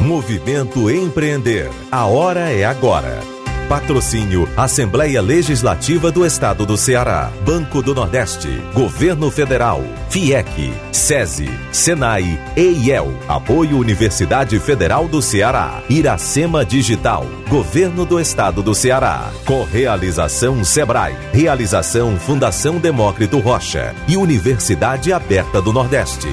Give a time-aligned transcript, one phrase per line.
[0.00, 1.70] Movimento Empreender.
[1.90, 3.34] A hora é agora.
[3.68, 12.38] Patrocínio Assembleia Legislativa do Estado do Ceará, Banco do Nordeste, Governo Federal, FIEC, SESI, SENAI,
[12.56, 21.16] EIEL, Apoio Universidade Federal do Ceará, Iracema Digital, Governo do Estado do Ceará, Correalização Sebrae,
[21.32, 26.28] Realização Fundação Demócrito Rocha e Universidade Aberta do Nordeste.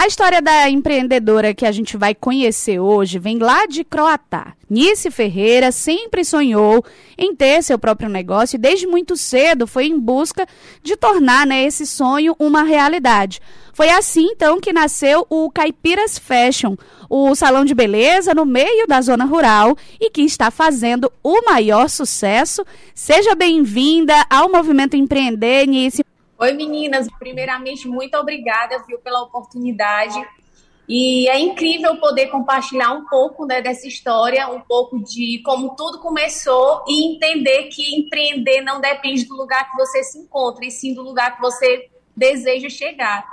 [0.00, 4.54] A história da empreendedora que a gente vai conhecer hoje vem lá de Croatá.
[4.70, 6.84] Nice Ferreira sempre sonhou
[7.18, 10.46] em ter seu próprio negócio e desde muito cedo foi em busca
[10.84, 13.40] de tornar né, esse sonho uma realidade.
[13.74, 16.76] Foi assim então que nasceu o Caipiras Fashion,
[17.10, 21.90] o salão de beleza no meio da zona rural e que está fazendo o maior
[21.90, 22.64] sucesso.
[22.94, 26.07] Seja bem-vinda ao Movimento Empreender, Nice.
[26.38, 27.08] Oi, meninas.
[27.18, 30.16] Primeiramente, muito obrigada, viu, pela oportunidade.
[30.88, 35.98] E é incrível poder compartilhar um pouco né, dessa história, um pouco de como tudo
[35.98, 40.94] começou e entender que empreender não depende do lugar que você se encontra, e sim
[40.94, 43.26] do lugar que você deseja chegar.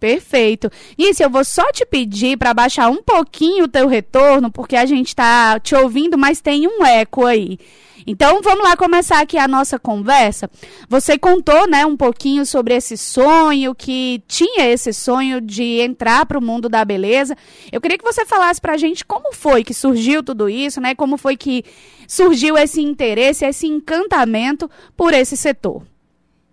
[0.00, 0.68] Perfeito.
[0.98, 4.84] Isso, eu vou só te pedir para baixar um pouquinho o teu retorno, porque a
[4.84, 7.60] gente está te ouvindo, mas tem um eco aí.
[8.06, 10.50] Então, vamos lá começar aqui a nossa conversa.
[10.88, 16.38] Você contou, né, um pouquinho sobre esse sonho, que tinha esse sonho de entrar para
[16.38, 17.36] o mundo da beleza.
[17.70, 20.94] Eu queria que você falasse para a gente como foi que surgiu tudo isso, né?
[20.94, 21.64] Como foi que
[22.06, 25.82] surgiu esse interesse, esse encantamento por esse setor.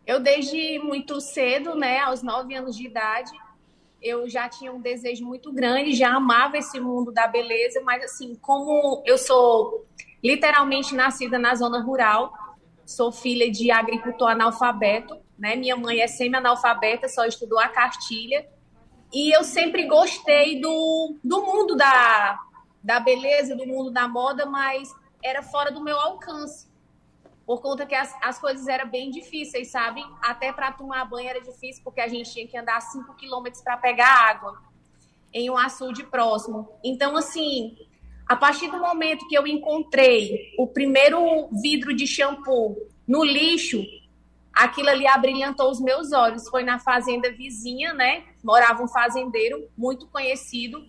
[0.06, 3.32] Eu, desde muito cedo, né, aos nove anos de idade,
[4.02, 8.36] eu já tinha um desejo muito grande, já amava esse mundo da beleza, mas assim,
[8.42, 9.86] como eu sou
[10.24, 12.34] literalmente nascida na zona rural.
[12.86, 15.56] Sou filha de agricultor analfabeto, né?
[15.56, 18.48] Minha mãe é semi-analfabeta, só estudou a cartilha.
[19.14, 22.40] E eu sempre gostei do, do mundo da,
[22.84, 26.70] da beleza, do mundo da moda, mas era fora do meu alcance.
[27.46, 30.04] Por conta que as, as coisas eram bem difíceis, sabe?
[30.22, 33.76] Até para tomar banho era difícil, porque a gente tinha que andar 5 quilômetros para
[33.78, 34.62] pegar água
[35.34, 36.70] em um açude próximo.
[36.84, 37.76] Então, assim,
[38.30, 43.84] a partir do momento que eu encontrei o primeiro vidro de shampoo no lixo,
[44.54, 46.48] aquilo ali abrilhantou os meus olhos.
[46.48, 48.26] Foi na fazenda vizinha, né?
[48.44, 50.86] Morava um fazendeiro muito conhecido.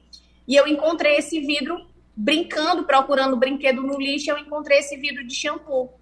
[0.46, 1.78] E eu encontrei esse vidro
[2.14, 5.94] brincando, procurando brinquedo no lixo, eu encontrei esse vidro de shampoo.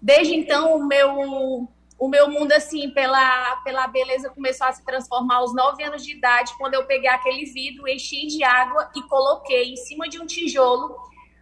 [0.00, 1.68] Desde então, o meu
[1.98, 6.12] o meu mundo, assim, pela, pela beleza, começou a se transformar aos nove anos de
[6.12, 10.26] idade, quando eu peguei aquele vidro, enchi de água e coloquei em cima de um
[10.26, 10.94] tijolo,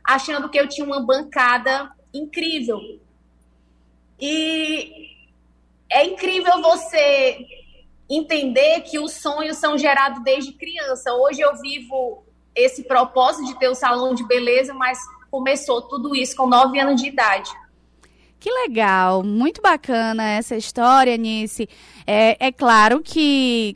[0.05, 2.79] achando que eu tinha uma bancada incrível.
[4.21, 5.09] E
[5.91, 7.47] é incrível você
[8.09, 11.13] entender que os sonhos são gerados desde criança.
[11.15, 14.99] Hoje eu vivo esse propósito de ter o um salão de beleza, mas
[15.31, 17.51] começou tudo isso com nove anos de idade.
[18.45, 21.67] Que legal, muito bacana essa história, Nice.
[22.07, 23.75] É, é claro que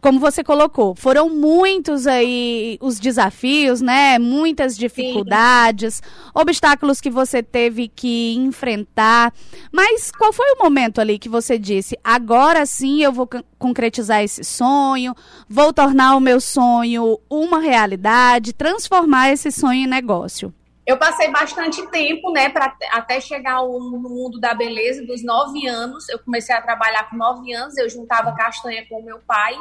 [0.00, 4.18] como você colocou, foram muitos aí os desafios, né?
[4.18, 6.30] Muitas dificuldades, Sim.
[6.34, 9.32] obstáculos que você teve que enfrentar.
[9.70, 14.42] Mas qual foi o momento ali que você disse: agora sim eu vou concretizar esse
[14.42, 15.14] sonho,
[15.48, 20.52] vou tornar o meu sonho uma realidade, transformar esse sonho em negócio?
[20.86, 25.66] Eu passei bastante tempo, né, para até chegar ao, no mundo da beleza, dos nove
[25.66, 26.08] anos.
[26.08, 29.56] Eu comecei a trabalhar com nove anos, eu juntava castanha com o meu pai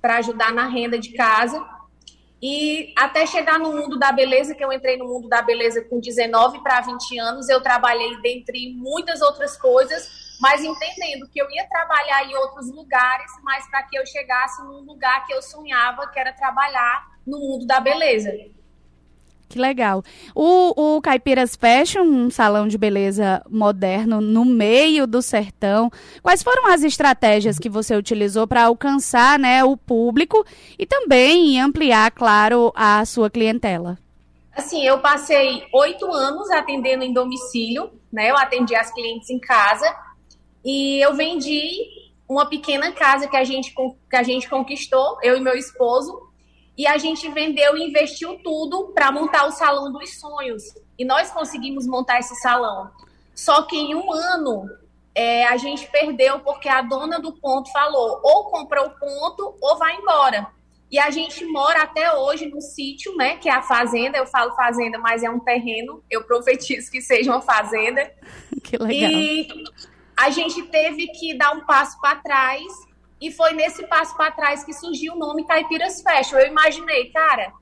[0.00, 1.64] para ajudar na renda de casa.
[2.40, 5.98] E até chegar no mundo da beleza, que eu entrei no mundo da beleza com
[5.98, 11.68] 19 para 20 anos, eu trabalhei dentre muitas outras coisas, mas entendendo que eu ia
[11.68, 16.18] trabalhar em outros lugares, mas para que eu chegasse num lugar que eu sonhava, que
[16.18, 18.30] era trabalhar no mundo da beleza.
[19.48, 20.02] Que legal.
[20.34, 25.90] O, o Caipiras Fashion, um salão de beleza moderno no meio do sertão.
[26.22, 30.44] Quais foram as estratégias que você utilizou para alcançar né, o público
[30.78, 33.98] e também ampliar, claro, a sua clientela?
[34.52, 38.30] Assim, eu passei oito anos atendendo em domicílio, né?
[38.30, 39.86] Eu atendi as clientes em casa
[40.64, 41.70] e eu vendi
[42.28, 46.27] uma pequena casa que a gente, que a gente conquistou, eu e meu esposo,
[46.78, 50.62] e a gente vendeu e investiu tudo para montar o salão dos sonhos.
[50.96, 52.88] E nós conseguimos montar esse salão.
[53.34, 54.64] Só que em um ano
[55.12, 59.76] é, a gente perdeu porque a dona do ponto falou: ou compra o ponto ou
[59.76, 60.46] vai embora.
[60.90, 63.36] E a gente mora até hoje no sítio, né?
[63.36, 64.16] Que é a fazenda.
[64.16, 66.02] Eu falo fazenda, mas é um terreno.
[66.08, 68.10] Eu profetizo que seja uma fazenda.
[68.62, 69.10] Que legal.
[69.10, 69.64] E
[70.14, 72.62] a gente teve que dar um passo para trás
[73.20, 76.38] e foi nesse passo para trás que surgiu o nome Caipiras Fashion.
[76.38, 77.52] Eu imaginei, cara,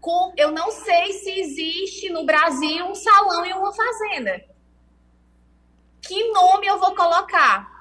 [0.00, 4.42] com, eu não sei se existe no Brasil um salão e uma fazenda.
[6.00, 7.76] Que nome eu vou colocar?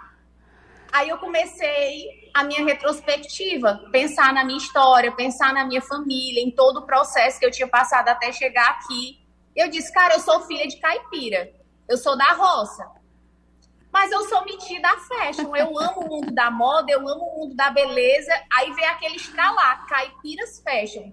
[0.92, 6.52] Aí eu comecei a minha retrospectiva, pensar na minha história, pensar na minha família, em
[6.52, 9.20] todo o processo que eu tinha passado até chegar aqui.
[9.56, 11.54] Eu disse, cara, eu sou filha de caipira,
[11.88, 12.86] eu sou da roça.
[14.06, 17.40] Mas eu sou metida a fashion, eu amo o mundo da moda, eu amo o
[17.40, 18.32] mundo da beleza.
[18.54, 21.12] Aí vem aquele estralar, caipiras fashion.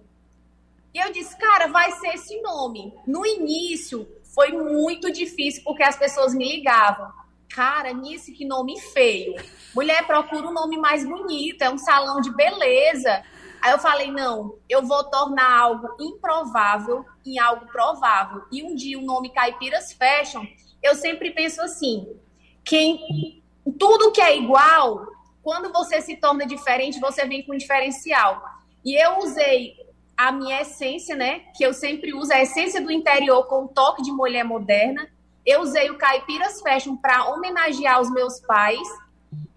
[0.92, 2.92] E eu disse, cara, vai ser esse nome.
[3.06, 7.10] No início foi muito difícil porque as pessoas me ligavam.
[7.48, 9.36] Cara, nisso que nome feio.
[9.74, 13.24] Mulher, procura um nome mais bonito, é um salão de beleza.
[13.62, 18.42] Aí eu falei, não, eu vou tornar algo improvável em algo provável.
[18.52, 20.44] E um dia o nome Caipiras Fashion,
[20.82, 22.20] eu sempre penso assim,
[22.64, 23.42] quem
[23.78, 25.06] tudo que é igual,
[25.42, 28.42] quando você se torna diferente, você vem com um diferencial.
[28.84, 29.76] E eu usei
[30.16, 34.02] a minha essência, né, que eu sempre uso, a essência do interior com um toque
[34.02, 35.08] de mulher moderna.
[35.44, 38.86] Eu usei o Caipiras Fashion para homenagear os meus pais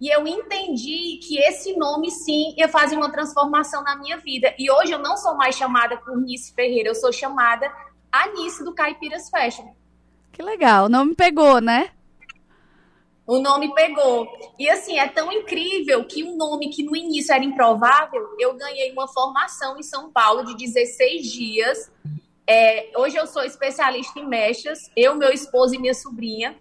[0.00, 4.54] e eu entendi que esse nome, sim, ia fazer uma transformação na minha vida.
[4.58, 7.70] E hoje eu não sou mais chamada por Nice Ferreira, eu sou chamada
[8.10, 9.68] Anice do Caipiras Fashion.
[10.32, 11.90] Que legal, o nome pegou, né?
[13.26, 14.28] O nome pegou.
[14.58, 18.92] E assim, é tão incrível que um nome que no início era improvável, eu ganhei
[18.92, 21.90] uma formação em São Paulo de 16 dias.
[22.46, 26.56] É, hoje eu sou especialista em mechas, eu, meu esposo e minha sobrinha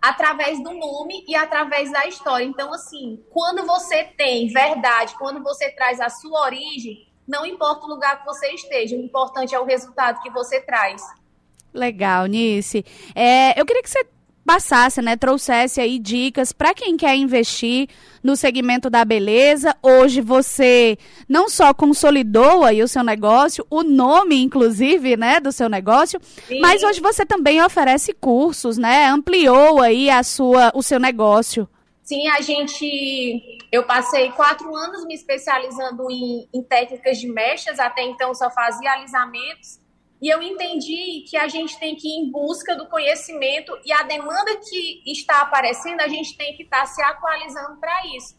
[0.00, 2.44] através do nome e através da história.
[2.44, 7.88] Então, assim, quando você tem verdade, quando você traz a sua origem, não importa o
[7.88, 11.02] lugar que você esteja, o importante é o resultado que você traz.
[11.72, 12.84] Legal, Nice.
[13.14, 14.04] É, eu queria que você
[14.44, 17.88] passasse, né, trouxesse aí dicas para quem quer investir
[18.22, 19.76] no segmento da beleza.
[19.82, 20.98] Hoje você
[21.28, 26.60] não só consolidou aí o seu negócio, o nome inclusive, né, do seu negócio, Sim.
[26.60, 29.06] mas hoje você também oferece cursos, né?
[29.06, 31.68] Ampliou aí a sua o seu negócio.
[32.10, 33.60] Sim, a gente.
[33.70, 38.90] Eu passei quatro anos me especializando em, em técnicas de mechas, até então só fazia
[38.94, 39.78] alisamentos.
[40.20, 44.02] E eu entendi que a gente tem que ir em busca do conhecimento e a
[44.02, 48.38] demanda que está aparecendo, a gente tem que estar se atualizando para isso.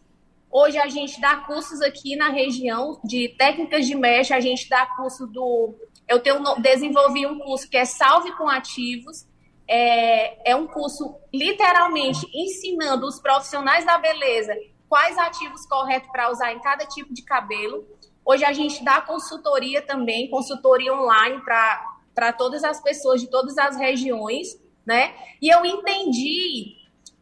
[0.49, 4.85] Hoje a gente dá cursos aqui na região de técnicas de mecha, a gente dá
[4.85, 5.73] curso do.
[6.07, 9.25] Eu tenho desenvolvi um curso que é Salve com Ativos.
[9.67, 14.53] É, é um curso literalmente ensinando os profissionais da beleza
[14.91, 17.87] quais ativos corretos para usar em cada tipo de cabelo.
[18.25, 23.75] Hoje a gente dá consultoria também, consultoria online para todas as pessoas de todas as
[23.77, 25.13] regiões, né?
[25.41, 26.77] E eu entendi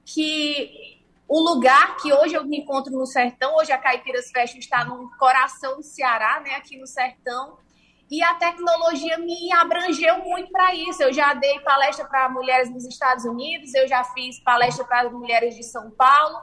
[0.05, 4.83] que o lugar que hoje eu me encontro no sertão, hoje a Caipiras Fashion está
[4.83, 6.55] no coração do Ceará, né?
[6.55, 7.57] Aqui no sertão.
[8.09, 11.03] E a tecnologia me abrangeu muito para isso.
[11.03, 15.55] Eu já dei palestra para mulheres nos Estados Unidos, eu já fiz palestra para mulheres
[15.55, 16.39] de São Paulo.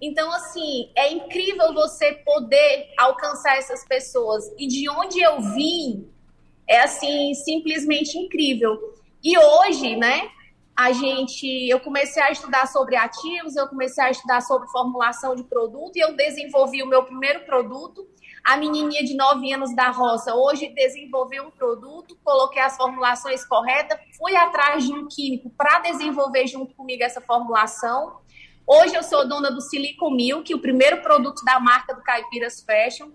[0.00, 4.44] Então, assim, é incrível você poder alcançar essas pessoas.
[4.56, 6.08] E de onde eu vim,
[6.68, 8.78] é assim, simplesmente incrível.
[9.22, 10.30] E hoje, né,
[10.76, 15.42] a gente, eu comecei a estudar sobre ativos, eu comecei a estudar sobre formulação de
[15.42, 18.06] produto e eu desenvolvi o meu primeiro produto.
[18.44, 23.98] A menininha de 9 anos da roça hoje desenvolveu um produto, coloquei as formulações corretas,
[24.16, 28.20] fui atrás de um químico para desenvolver junto comigo essa formulação.
[28.70, 33.10] Hoje eu sou dona do Silicon Milk, o primeiro produto da marca do Caipiras Fashion.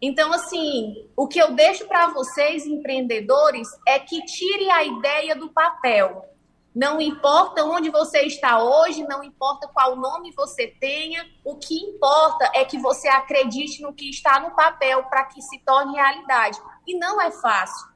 [0.00, 5.48] Então, assim, o que eu deixo para vocês, empreendedores, é que tire a ideia do
[5.48, 6.24] papel.
[6.72, 12.52] Não importa onde você está hoje, não importa qual nome você tenha, o que importa
[12.54, 16.56] é que você acredite no que está no papel para que se torne realidade.
[16.86, 17.93] E não é fácil.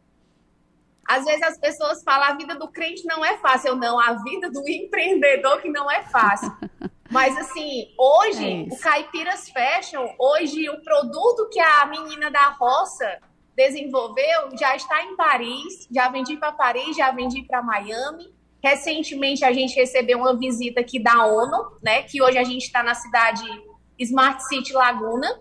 [1.09, 3.69] Às vezes as pessoas falam a vida do crente não é fácil.
[3.69, 6.53] Eu não, a vida do empreendedor que não é fácil.
[7.11, 13.19] Mas assim, hoje, é o Caipiras Fashion, hoje o produto que a menina da roça
[13.57, 18.33] desenvolveu já está em Paris, já vendi para Paris, já vendi para Miami.
[18.63, 22.03] Recentemente a gente recebeu uma visita aqui da ONU, né?
[22.03, 23.43] Que hoje a gente está na cidade
[23.99, 25.41] Smart City Laguna,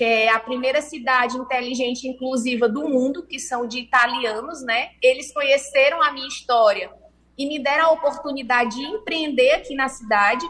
[0.00, 4.92] que é a primeira cidade inteligente e inclusiva do mundo, que são de italianos, né?
[5.02, 6.90] Eles conheceram a minha história
[7.36, 10.42] e me deram a oportunidade de empreender aqui na cidade.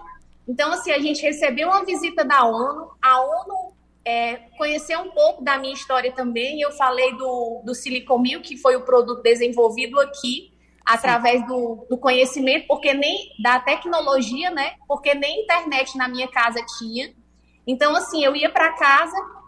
[0.46, 5.42] Então, assim, a gente recebeu uma visita da ONU, a ONU é, conheceu um pouco
[5.42, 6.60] da minha história também.
[6.60, 10.52] Eu falei do, do Silicon que foi o produto desenvolvido aqui
[10.86, 14.74] através do, do, conhecimento, porque nem da tecnologia, né?
[14.86, 17.12] Porque nem internet na minha casa tinha.
[17.66, 19.39] Então, assim, eu ia para casa,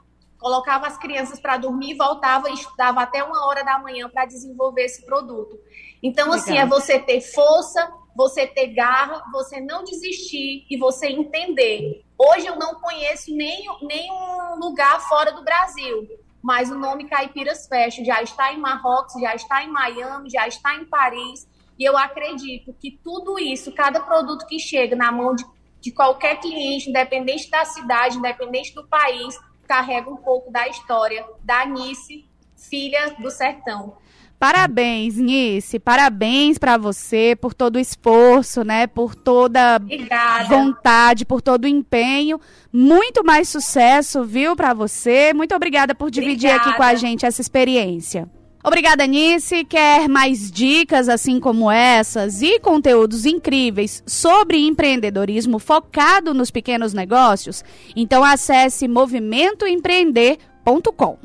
[0.43, 4.83] colocava as crianças para dormir voltava e estudava até uma hora da manhã para desenvolver
[4.83, 5.57] esse produto.
[6.03, 6.41] Então, Legal.
[6.41, 12.05] assim, é você ter força, você ter garra, você não desistir e você entender.
[12.19, 16.09] Hoje eu não conheço nem, nenhum lugar fora do Brasil,
[16.43, 20.75] mas o nome Caipiras Fashion já está em Marrocos, já está em Miami, já está
[20.75, 21.49] em Paris.
[21.79, 25.45] E eu acredito que tudo isso, cada produto que chega na mão de,
[25.81, 29.35] de qualquer cliente, independente da cidade, independente do país,
[29.73, 33.95] carrega um pouco da história da Nice, filha do sertão.
[34.39, 35.79] Parabéns, Nice.
[35.79, 38.87] Parabéns para você por todo o esforço, né?
[38.87, 40.45] Por toda Obrigada.
[40.45, 42.39] vontade, por todo o empenho.
[42.71, 45.33] Muito mais sucesso, viu, para você.
[45.33, 46.71] Muito obrigada por dividir obrigada.
[46.71, 48.29] aqui com a gente essa experiência.
[48.65, 49.65] Obrigada, Nice.
[49.65, 57.65] Quer mais dicas assim como essas e conteúdos incríveis sobre empreendedorismo focado nos pequenos negócios?
[57.97, 61.19] Então acesse movimentoempreender.com.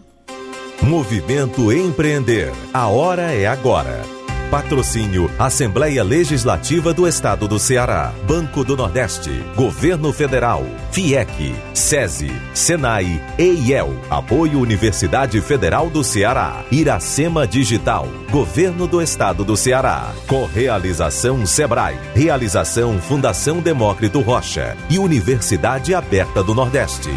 [0.82, 2.51] Movimento Empreender.
[2.74, 4.16] A hora é agora.
[4.50, 13.22] Patrocínio Assembleia Legislativa do Estado do Ceará, Banco do Nordeste, Governo Federal, FIEC, SESI, SENAI,
[13.38, 22.00] EIEL, Apoio Universidade Federal do Ceará, Iracema Digital, Governo do Estado do Ceará, Correalização Sebrae,
[22.16, 27.12] Realização Fundação Demócrito Rocha e Universidade Aberta do Nordeste.